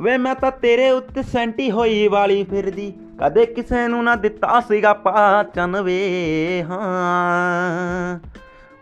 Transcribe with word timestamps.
ਵੇ 0.00 0.16
ਮੈਂ 0.16 0.34
ਤਾਂ 0.34 0.50
ਤੇਰੇ 0.50 0.90
ਉੱਤੇ 0.90 1.22
ਸੈਂਟੀ 1.22 1.70
ਹੋਈ 1.70 2.08
ਵਾਲੀ 2.08 2.44
ਫਿਰਦੀ, 2.44 2.92
ਕਦੇ 3.20 3.46
ਕਿਸੇ 3.46 3.86
ਨੂੰ 3.88 4.04
ਨਾ 4.04 4.14
ਦਿੱਤਾ 4.16 4.60
ਸੀਗਾ 4.60 4.92
ਪਾਚਨ 4.92 5.80
ਵੇ, 5.80 6.62
ਹਾਂ। 6.62 8.18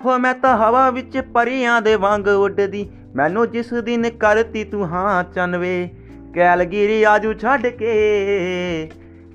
ਹੋ 0.05 0.19
ਮੈਂ 0.19 0.35
ਤਾਂ 0.35 0.57
ਹਵਾ 0.57 0.91
ਵਿੱਚ 0.91 1.19
ਪਰੀਆਂ 1.35 1.81
ਦੇ 1.83 1.95
ਵਾਂਗ 1.97 2.29
ਉੱਡਦੀ, 2.29 2.89
ਮੈਨੂੰ 3.17 3.51
ਜਿਸ 3.51 3.73
ਦਿਨ 3.75 4.11
ਕਰਤੀ 4.11 4.65
ਤੂੰ 4.65 4.87
ਹਾਂ 4.89 5.25
ਚਨ 5.25 5.57
ਵੇ, 5.57 5.91
ਕੈਲਗਿਰੀ 6.35 7.03
ਆਜੂ 7.03 7.33
ਛੱਡ 7.35 7.67
ਕੇ, 7.67 8.91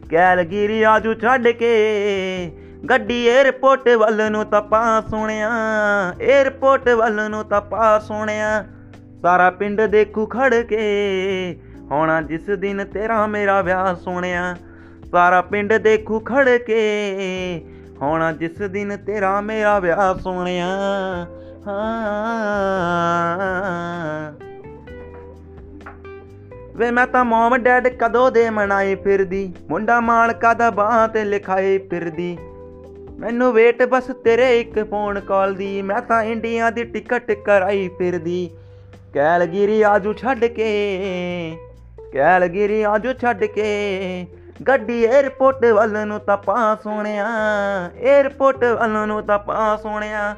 ਕੈਲਗਿਰੀ 0.09 0.81
ਆਜੂ 0.84 1.13
ਛੱਡ 1.13 1.47
ਕੇ। 1.47 1.73
ਗੱਡੀ 2.89 3.25
에어ਪੋਰਟ 3.29 3.89
ਵੱਲ 3.89 4.31
ਨੂੰ 4.31 4.45
ਤਾਂ 4.45 4.61
ਪਾ 4.61 5.02
ਸੁਣਿਆ 5.02 5.50
에어ਪੋਰਟ 6.21 6.89
ਵੱਲ 6.89 7.29
ਨੂੰ 7.29 7.43
ਤਾਂ 7.45 7.61
ਪਾ 7.61 8.00
ਸੁਣਿਆ 8.00 8.66
ਸਾਰਾ 9.22 9.50
ਪਿੰਡ 9.50 9.81
ਦੇਖੂ 9.81 10.26
ਖੜ 10.26 10.54
ਕੇ 10.55 10.81
ਹੋਣਾ 11.92 12.22
ਜਿਸ 12.22 12.50
ਦਿਨ 12.50 12.86
ਤੇਰਾ 12.86 13.26
ਮੇਰਾ 13.28 13.62
ਵਿਆਹ 13.62 13.96
ਸੁਣਿਆ 13.96 14.55
ਸਾਰਾ 15.12 15.42
ਪਿੰਡ 15.42 15.73
ਦੇਖੂ 15.73 16.20
ਖੜ 16.20 16.50
ਕੇ, 16.58 17.66
ਹੋਣਾ 18.02 18.32
ਜਿਸ 18.32 18.62
ਦਿਨ 18.62 18.98
ਤੇਰਾ 18.98 19.42
ਮੇਰਾ 19.42 19.80
ਵਿਆਹ 19.80 20.14
ਸੁਣਿਆ 20.20 20.68
ਹਾਂ। 21.68 21.92
ਵੇ 26.76 26.90
ਮੈਂ 26.92 27.06
ਤਾਂ 27.08 27.26
ਮਮ 27.26 27.58
ਡੈਡ 27.58 27.88
ਕਦੋਂ 27.88 28.31
ਦੇ 28.31 28.50
ਮਨਾਈ 28.50 28.95
ਫਿਰਦੀ, 28.95 29.54
ਮੁੰਡਾ 29.70 30.00
ਮਾਲਕਾ 30.00 30.54
ਦਾ 30.54 30.70
ਬਾਹ 30.70 31.08
ਤੇ 31.08 31.23
ਲਿਖਾਈ 31.23 31.78
ਫਿਰਦੀ। 31.78 32.38
ਮੈਨੂੰ 33.20 33.54
ਵੇਟ 33.54 33.84
ਬਸ 33.84 34.04
ਤੇਰੇ 34.23 34.59
ਇੱਕ 34.62 34.90
ਫੋਨ 34.90 35.20
ਕਾਲ 35.20 35.54
ਦੀ, 35.56 35.81
ਮੈਂ 35.81 36.02
ਤਾਂ 36.02 36.23
ਇੰਡੀਆ 36.23 36.70
ਦੀ 36.70 36.84
ਟਿਕਟ 36.84 37.31
ਕਰਾਈ 37.31 37.88
ਫਿਰਦੀ। 37.98 38.50
ਕੈਲਗਿਰੀ 39.14 39.81
ਆਜੂ 39.81 40.14
ਛੱਡ 40.14 40.45
ਕੇ 40.45 40.70
ਕੈਲਗਿਰੀ 42.14 42.86
ਅੱਜ 42.86 43.22
ਛੱਡ 43.22 43.45
ਕੇ। 43.45 44.28
ਗੱਡੀ 44.67 45.06
에어ਪੋਰਟ 45.06 45.66
ਵੱਲ 45.66 46.08
ਨੂੰ 46.08 46.19
ਤਾਂ 46.19 46.38
ਪਾ 46.38 46.75
ਸੋਹਣਿਆ। 46.75 47.25
에어ਪੋਰਟ 48.23 48.64
ਵੱਲ 48.64 49.08
ਨੂੰ 49.08 49.23
ਤਾਂ 49.23 49.39
ਪਾ 49.39 49.75
ਸੋਹਣਿਆ। 49.75 50.36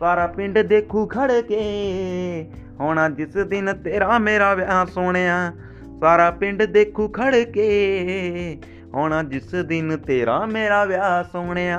ਸਾਰਾ 0.00 0.26
ਪਿੰਡ 0.26 0.58
ਦੇਖੂ 0.58 1.06
ਖੜ 1.06 1.32
ਕੇ। 1.40 2.50
ਹੋਣਾ 2.80 3.08
ਜਿਸ 3.08 3.34
ਦਿਨ 3.34 3.82
ਤੇਰਾ 3.82 4.18
ਮੇਰਾ 4.18 4.54
ਵਿਆਹ 4.54 4.86
ਸੋਹਣਿਆ। 4.86 5.52
ਸਾਰਾ 6.00 6.30
ਪਿੰਡ 6.30 6.62
ਦੇਖੂ 6.62 7.08
ਖੜ 7.08 7.36
ਕੇ। 7.36 8.58
ਹੋਣਾ 8.94 9.22
ਜਿਸ 9.22 9.54
ਦਿਨ 9.54 9.96
ਤੇਰਾ 9.96 10.46
ਮੇਰਾ 10.46 10.84
ਵਿਆਹ 10.84 11.22
ਸੋਹਣਿਆ। 11.22 11.78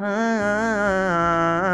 ਹਾਂ। 0.00 1.67